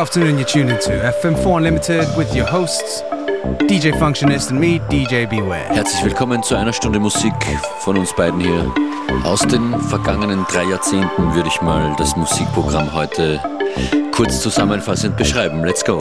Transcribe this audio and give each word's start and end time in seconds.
afternoon, 0.00 0.38
you're 0.38 0.46
tuned 0.46 0.70
into 0.70 0.92
FM4 1.20 1.58
Unlimited 1.58 2.08
with 2.16 2.34
your 2.34 2.46
hosts, 2.46 3.02
DJ 3.68 3.92
Functionist 3.98 4.50
and 4.50 4.58
me, 4.58 4.78
DJ 4.88 5.28
Beware. 5.28 5.68
Herzlich 5.74 6.02
willkommen 6.02 6.42
zu 6.42 6.54
einer 6.54 6.72
Stunde 6.72 6.98
Musik 6.98 7.34
von 7.80 7.98
uns 7.98 8.10
beiden 8.14 8.40
hier. 8.40 8.72
Aus 9.24 9.40
den 9.40 9.78
vergangenen 9.78 10.46
drei 10.50 10.64
Jahrzehnten 10.64 11.34
würde 11.34 11.48
ich 11.48 11.60
mal 11.60 11.94
das 11.98 12.16
Musikprogramm 12.16 12.94
heute 12.94 13.42
kurz 14.12 14.40
zusammenfassend 14.40 15.18
beschreiben. 15.18 15.62
Let's 15.66 15.84
go! 15.84 16.00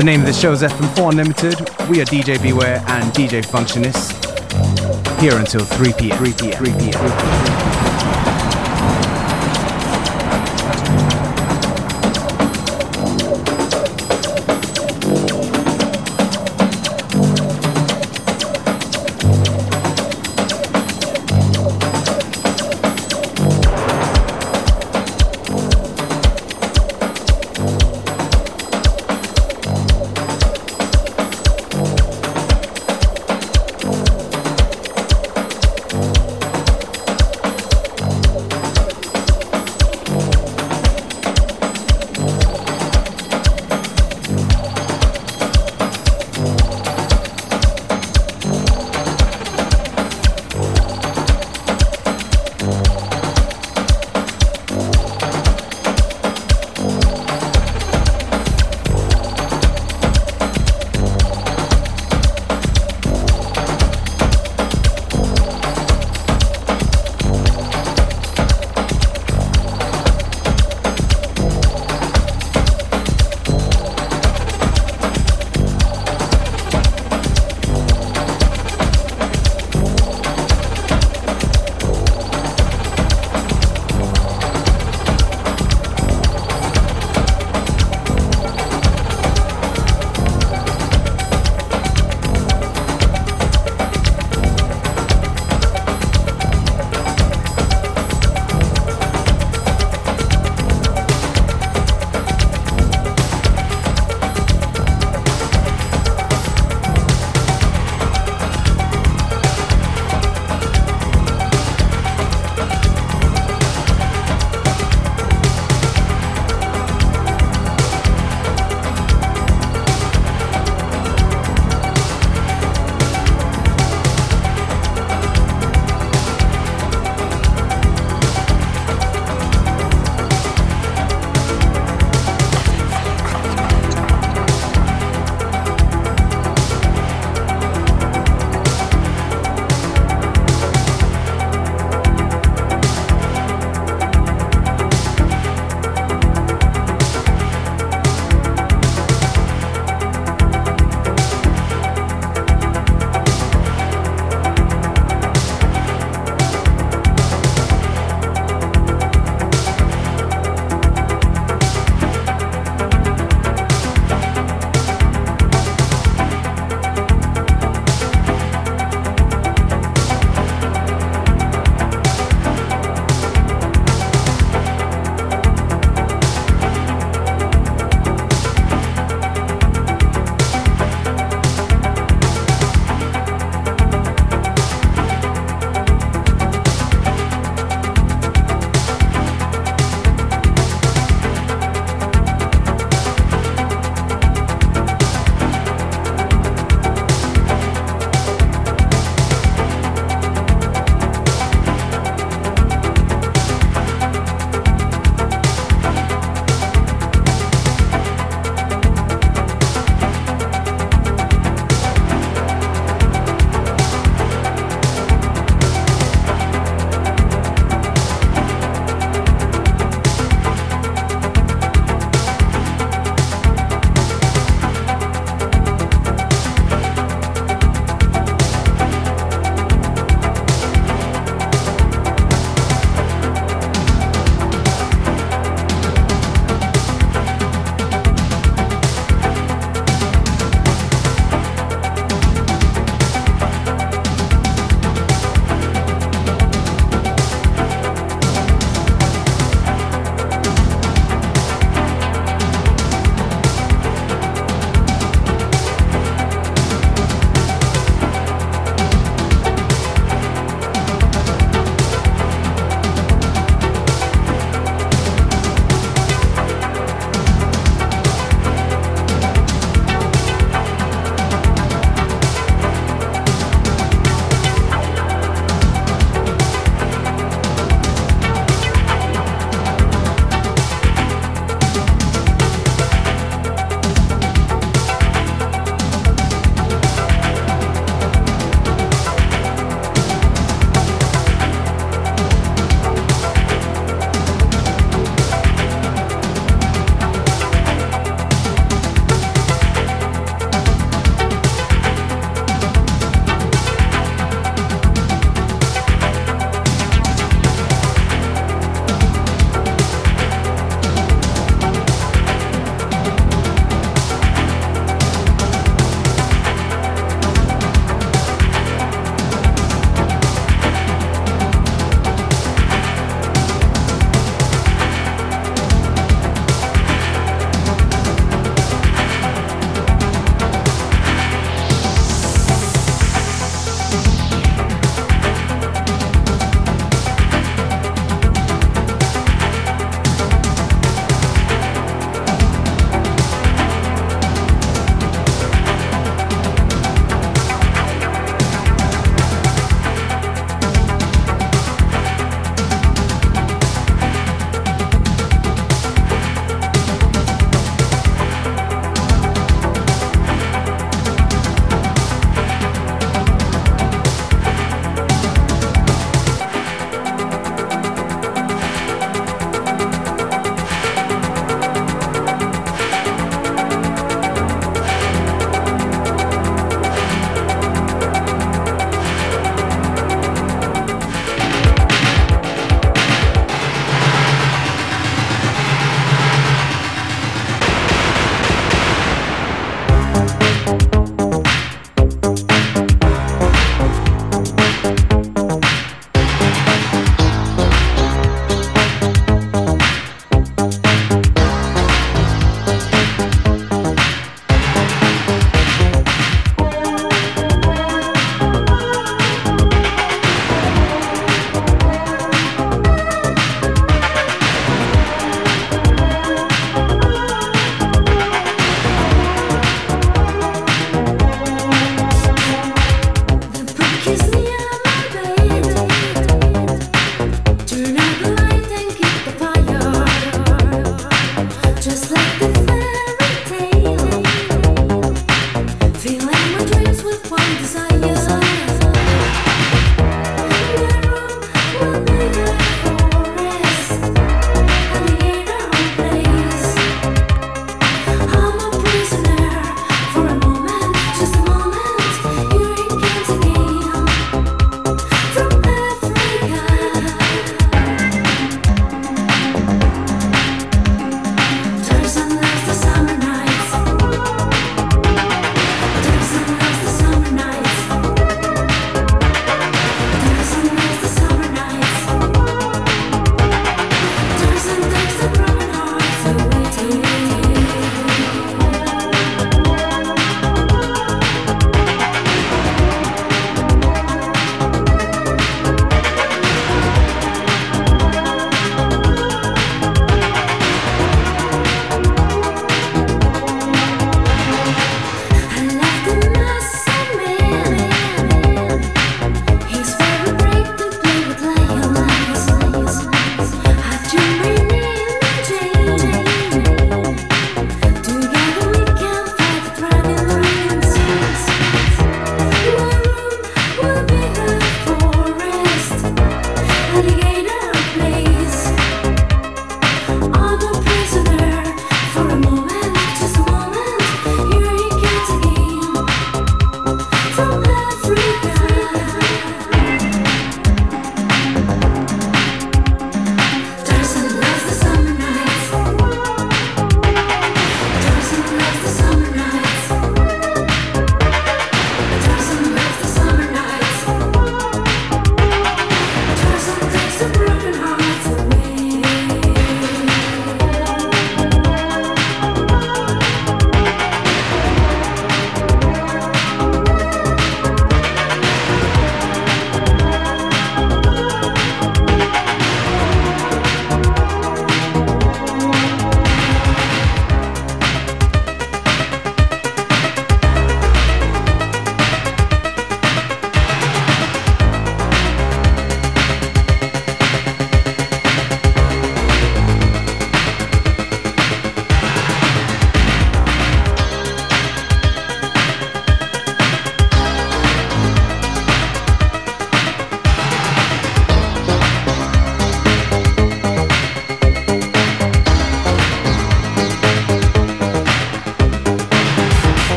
The 0.00 0.06
name 0.06 0.20
of 0.20 0.26
the 0.28 0.32
show 0.32 0.52
is 0.52 0.62
FM4 0.62 1.10
Unlimited. 1.10 1.60
We 1.90 2.00
are 2.00 2.06
DJ 2.06 2.42
Beware 2.42 2.82
and 2.86 3.12
DJ 3.12 3.44
Functionist. 3.44 4.16
Here 5.20 5.36
until 5.36 5.62
3 5.62 5.92
p.m. 5.92 6.16
3 6.16 6.32
p.m. 6.32 6.52
3 6.52 6.72
p.m. 6.72 6.92
3 6.92 6.92
p.m. 6.92 7.69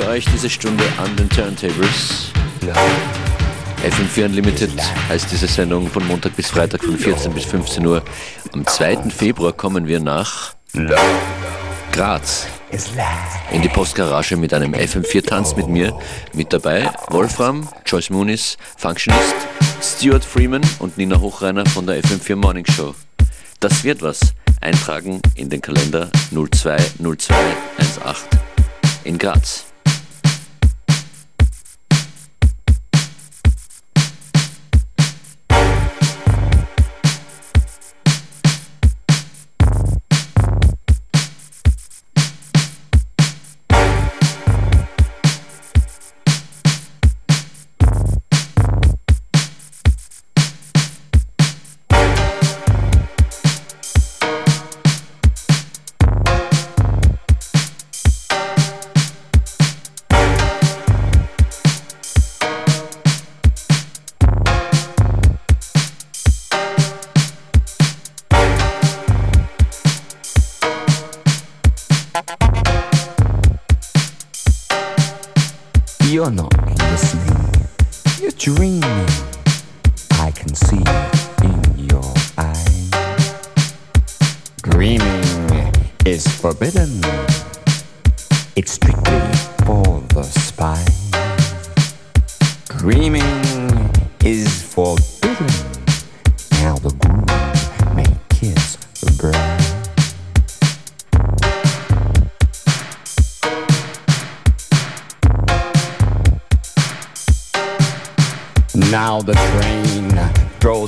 für 0.00 0.08
euch 0.08 0.24
diese 0.32 0.48
Stunde 0.48 0.84
an 0.98 1.14
den 1.16 1.28
Turntables. 1.28 2.30
FM4 3.82 4.26
Unlimited 4.26 4.70
heißt 5.08 5.30
diese 5.30 5.46
Sendung 5.46 5.88
von 5.88 6.06
Montag 6.06 6.36
bis 6.36 6.48
Freitag 6.48 6.84
von 6.84 6.96
14 6.96 7.32
bis 7.32 7.44
15 7.44 7.86
Uhr. 7.86 8.02
Am 8.52 8.66
2. 8.66 9.10
Februar 9.10 9.52
kommen 9.52 9.86
wir 9.86 10.00
nach 10.00 10.54
Graz 11.92 12.46
in 13.50 13.62
die 13.62 13.68
Postgarage 13.68 14.36
mit 14.36 14.54
einem 14.54 14.74
FM4-Tanz 14.74 15.56
mit 15.56 15.68
mir. 15.68 15.98
Mit 16.32 16.52
dabei 16.52 16.90
Wolfram, 17.08 17.68
Joyce 17.84 18.10
Moonis, 18.10 18.56
Functionist, 18.76 19.34
Stuart 19.82 20.24
Freeman 20.24 20.62
und 20.78 20.96
Nina 20.98 21.20
Hochreiner 21.20 21.66
von 21.66 21.86
der 21.86 22.02
FM4 22.02 22.36
Morning 22.36 22.66
Show. 22.66 22.94
Das 23.60 23.84
wird 23.84 24.02
was. 24.02 24.20
Eintragen 24.60 25.20
in 25.34 25.48
den 25.48 25.62
Kalender 25.62 26.10
020218 26.30 28.38
in 29.04 29.18
Graz. 29.18 29.69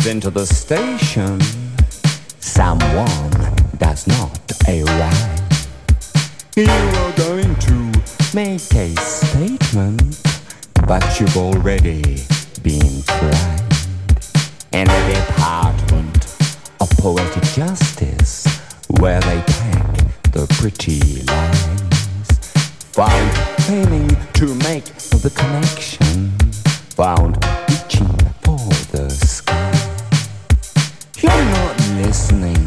Into 0.06 0.30
the 0.30 0.46
station. 0.46 1.40
Someone 2.40 3.30
does 3.78 4.06
not 4.08 4.40
arrive. 4.68 5.40
You 6.56 6.66
are 6.66 7.12
going 7.12 7.54
to 7.56 7.74
make 8.34 8.74
a 8.74 8.96
statement, 8.96 10.20
but 10.86 11.20
you've 11.20 11.36
already 11.36 12.18
been 12.62 13.02
tried. 13.02 13.60
In 14.72 14.88
the 14.88 15.24
Department 15.26 16.24
of 16.80 16.90
Poetic 16.98 17.42
Justice, 17.54 18.46
where 18.98 19.20
they 19.20 19.40
pack 19.42 19.96
the 20.32 20.46
pretty 20.58 21.22
lines, 21.24 22.50
found 22.92 23.32
failing 23.64 24.08
to 24.34 24.54
make 24.66 24.84
the 24.84 25.30
connection, 25.34 26.30
found 26.96 27.36
reaching 27.68 28.21
listening, 32.33 32.62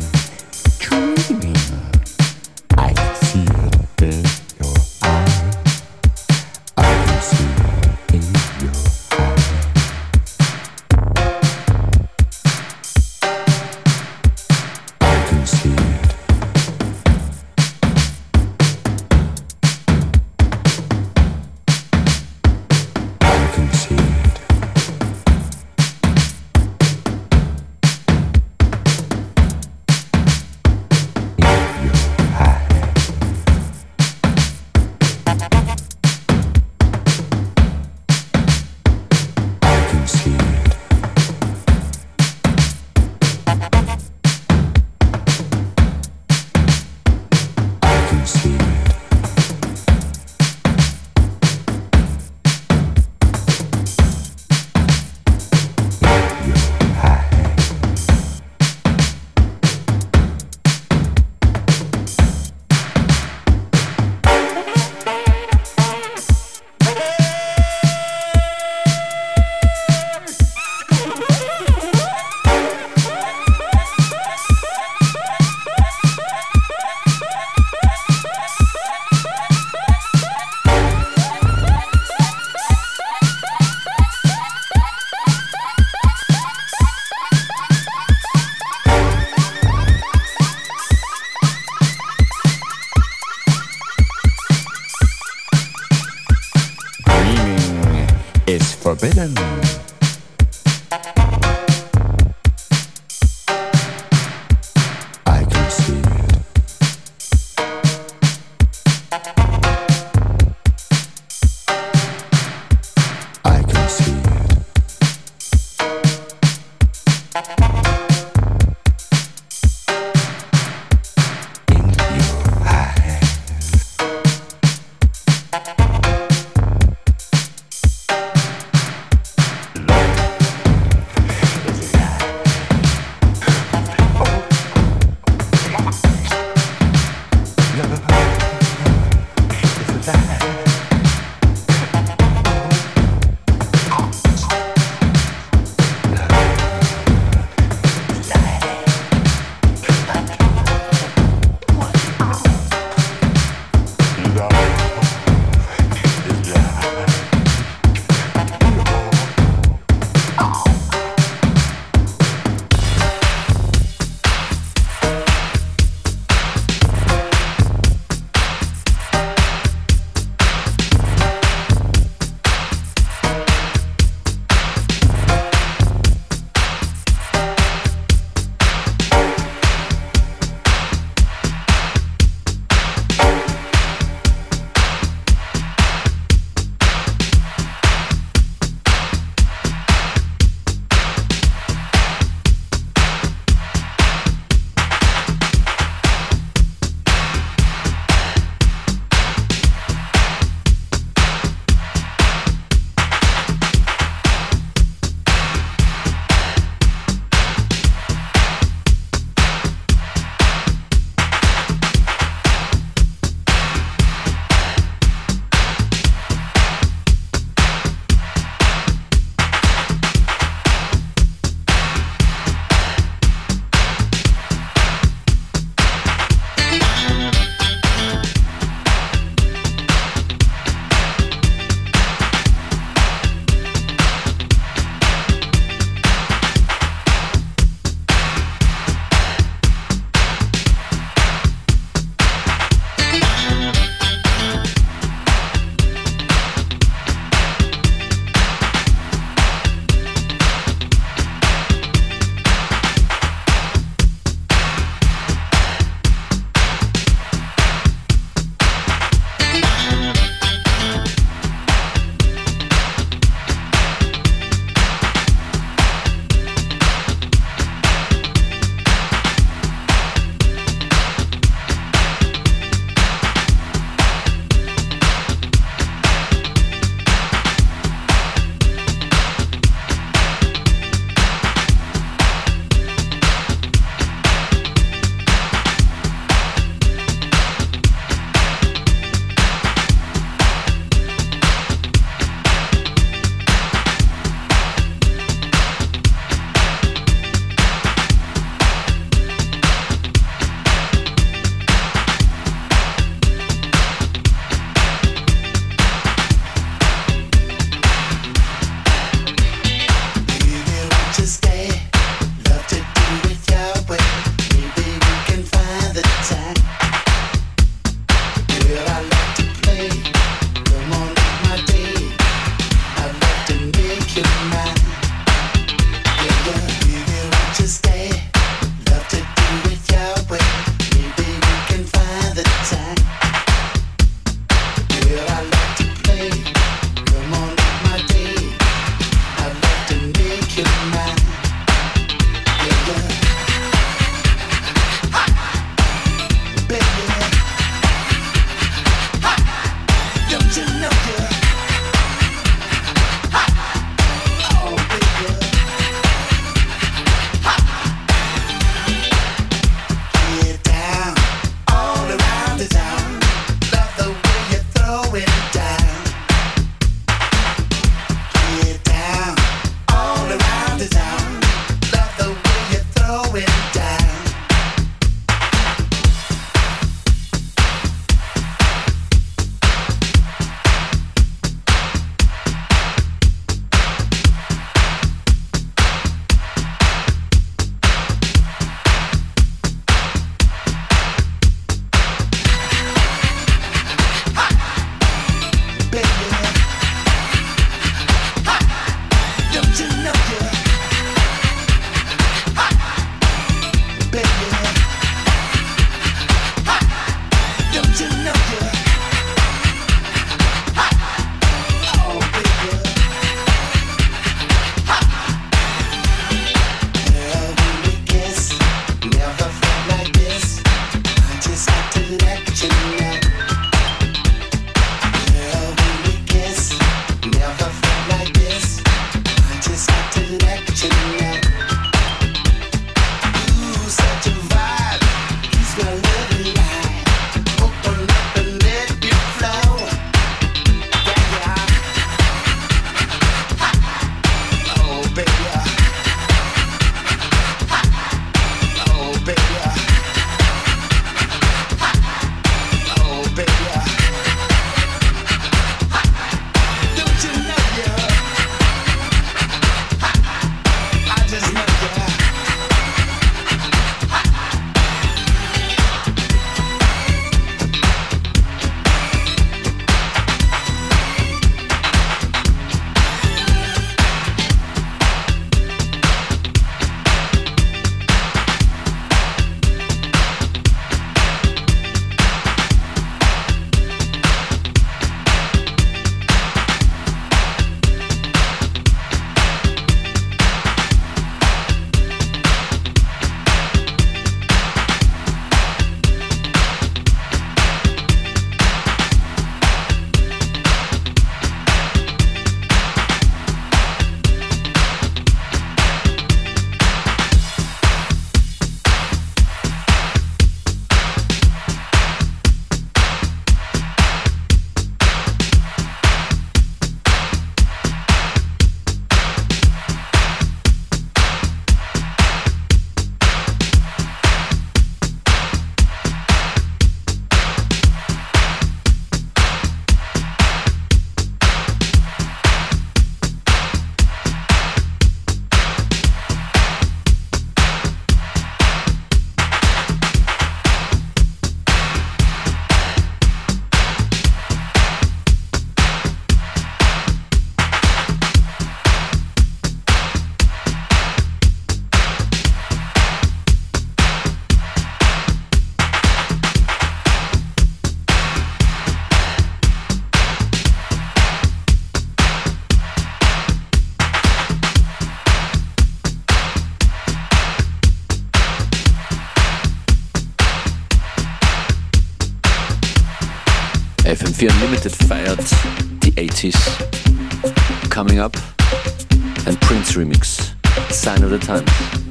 Sign 580.96 581.24
of 581.24 581.30
the 581.30 581.38
Times. 581.38 582.05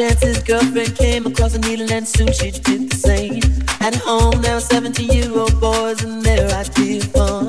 Chances, 0.00 0.42
girlfriend 0.44 0.96
came 0.96 1.26
across 1.26 1.54
a 1.54 1.58
needle 1.58 1.92
and 1.92 2.08
soon 2.08 2.32
she 2.32 2.50
did 2.50 2.88
the 2.88 2.96
same. 2.96 3.42
At 3.80 3.94
home, 3.96 4.40
now 4.40 4.58
17 4.58 5.10
year 5.10 5.30
old 5.38 5.60
boys 5.60 6.02
and 6.02 6.22
their 6.22 6.48
idea 6.56 7.00
of 7.00 7.12
fun 7.12 7.48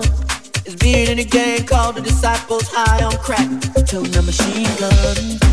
is 0.66 0.76
being 0.76 1.08
in 1.08 1.20
a 1.20 1.24
gang 1.24 1.66
called 1.66 1.96
the 1.96 2.02
Disciples 2.02 2.68
High 2.70 3.06
on 3.06 3.16
Crack, 3.26 3.50
toting 3.88 4.18
a 4.18 4.22
machine 4.22 4.68
gun. 4.80 5.52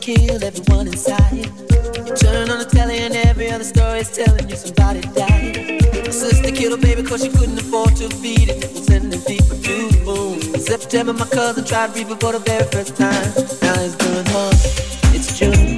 Killed 0.00 0.42
everyone 0.42 0.86
inside. 0.86 1.32
You 1.32 2.14
turn 2.16 2.50
on 2.50 2.58
the 2.58 2.68
telly 2.70 2.98
and 2.98 3.14
every 3.14 3.50
other 3.50 3.64
story 3.64 4.00
is 4.00 4.10
telling 4.10 4.48
you 4.48 4.56
somebody 4.56 5.00
died. 5.00 5.82
My 6.04 6.10
sister 6.10 6.50
killed 6.50 6.78
her 6.78 6.82
baby 6.82 7.02
cause 7.02 7.22
she 7.22 7.28
couldn't 7.28 7.60
afford 7.60 7.96
to 7.96 8.08
feed 8.16 8.48
it. 8.48 8.72
Was 8.72 8.86
sending 8.86 9.20
people 9.22 9.56
to 9.56 9.88
the 9.90 10.02
moon. 10.04 10.54
In 10.54 10.60
September, 10.60 11.12
my 11.12 11.26
cousin 11.26 11.64
tried 11.64 11.94
reaping 11.94 12.16
for 12.16 12.32
the 12.32 12.38
very 12.40 12.64
first 12.70 12.96
time. 12.96 13.30
Now 13.62 13.78
he's 13.80 13.94
doing 13.96 14.26
hard. 14.26 14.56
It's 15.14 15.38
June. 15.38 15.69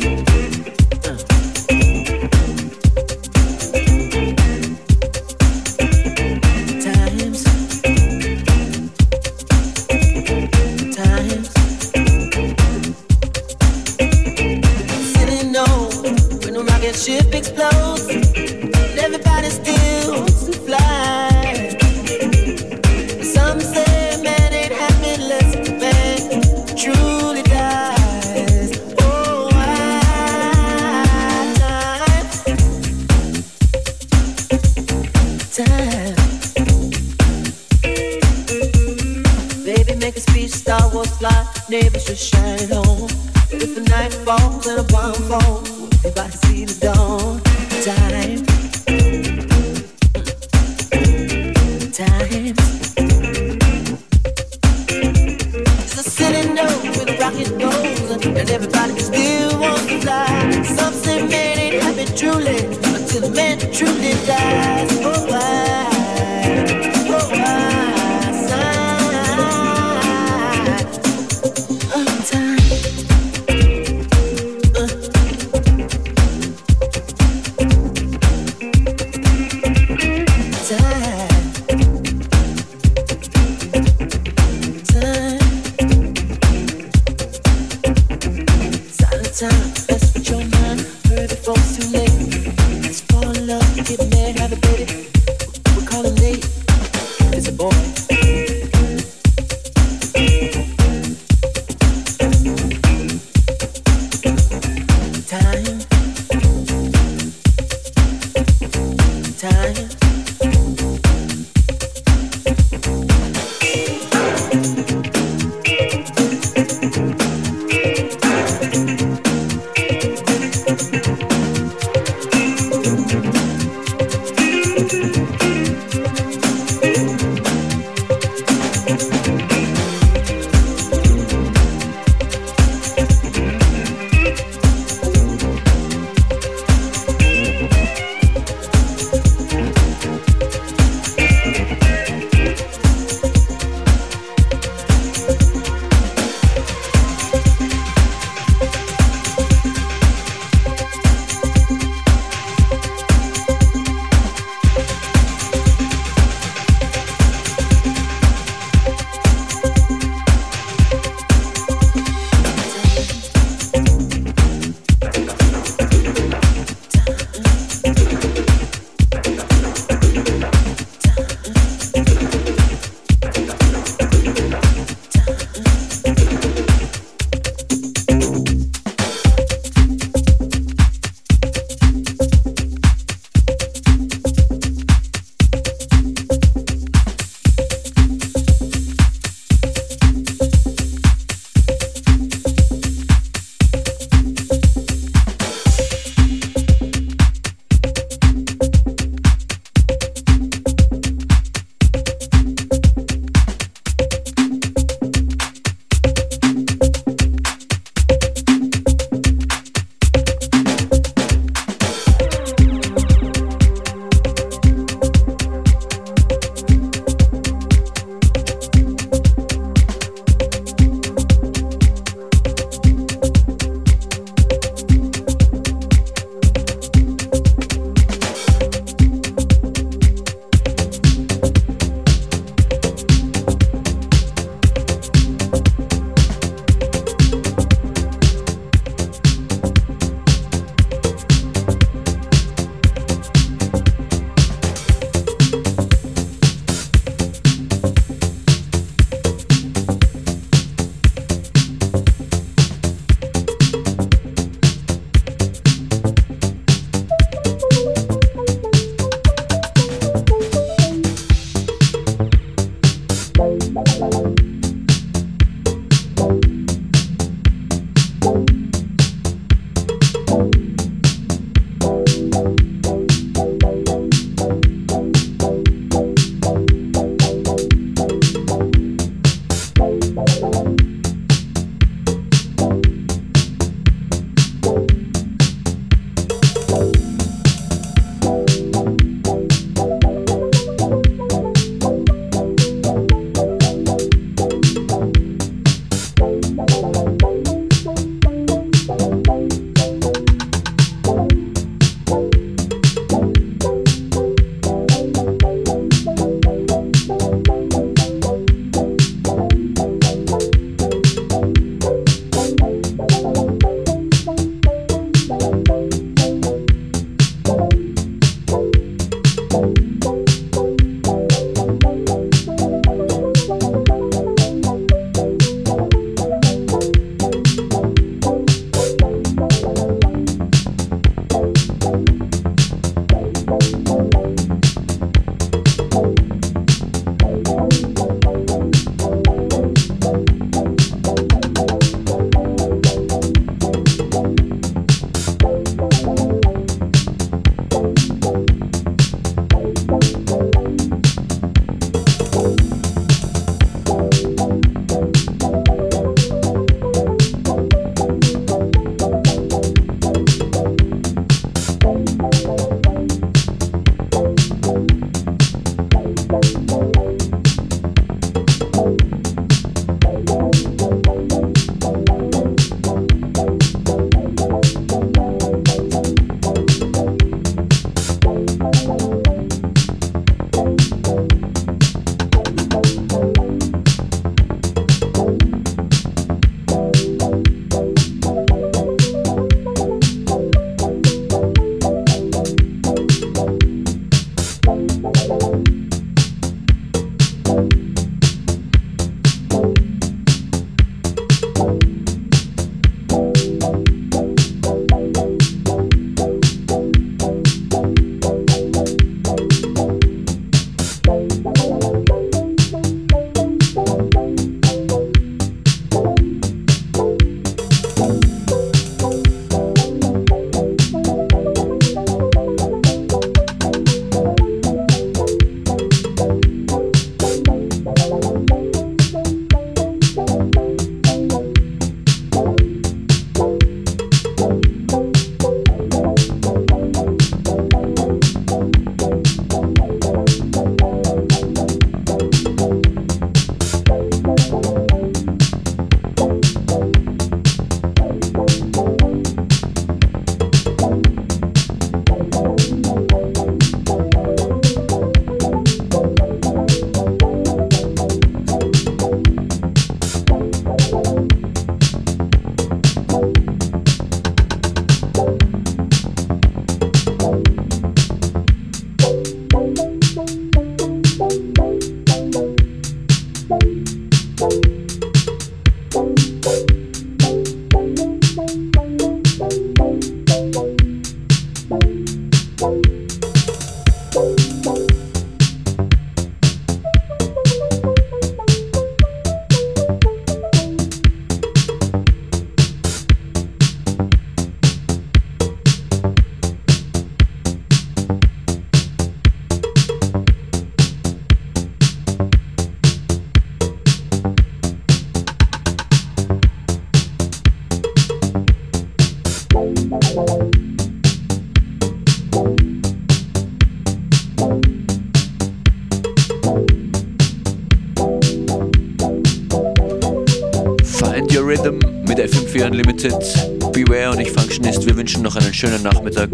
Unlimited. 523.03 523.73
Beware 523.73 524.13
und 524.13 524.21
ich 524.21 524.31
Functionist, 524.31 524.87
wir 524.87 524.97
wünschen 524.97 525.23
noch 525.23 525.35
einen 525.35 525.53
schönen 525.53 525.83
Nachmittag. 525.83 526.31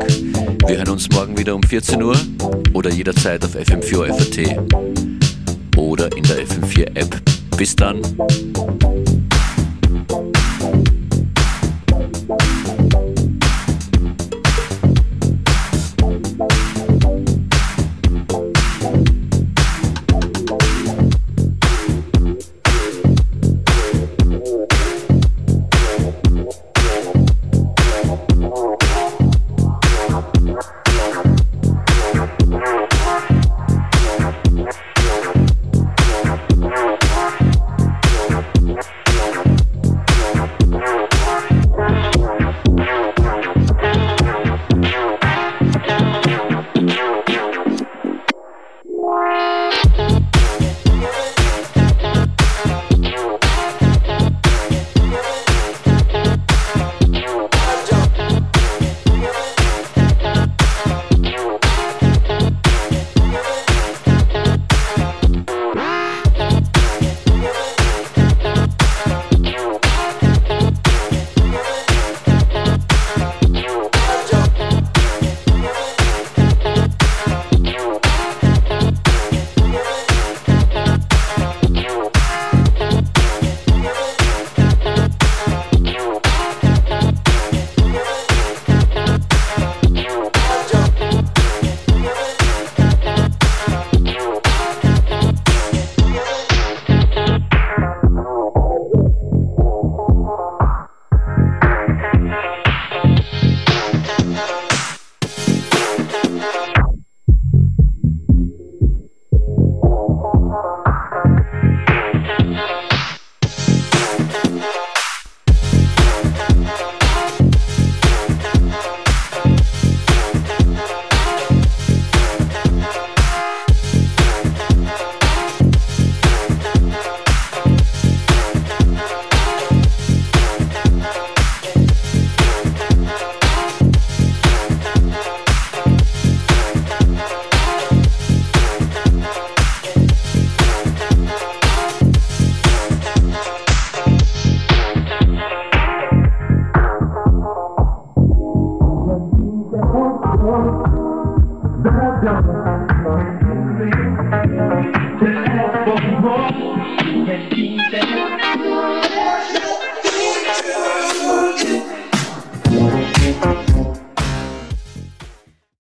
Wir 0.66 0.77
hören 0.77 0.91
uns 0.91 1.09
morgen 1.11 1.37
wieder 1.39 1.55
um 1.55 1.62
14 1.62 2.03
Uhr 2.03 2.16
oder 2.75 2.91
jederzeit 2.91 3.43
auf 3.45 3.55
FM4 3.55 4.12
FAT 4.12 5.79
oder 5.79 6.14
in 6.16 6.25
der 6.25 6.47
FM4 6.47 6.97
App. 6.97 7.21
Bis 7.57 7.75
dann. 7.75 8.03